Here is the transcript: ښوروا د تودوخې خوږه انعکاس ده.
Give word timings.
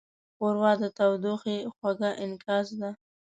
ښوروا 0.35 0.71
د 0.81 0.83
تودوخې 0.97 1.57
خوږه 1.75 2.11
انعکاس 2.23 2.67
ده. 2.79 2.89